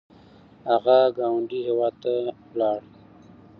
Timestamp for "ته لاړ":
2.03-2.79